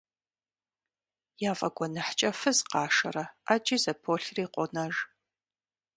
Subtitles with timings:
[1.49, 4.95] Яфӏэгуэныхькӏэ фыз къашэрэ, ӏэджи зэполъри къонэж.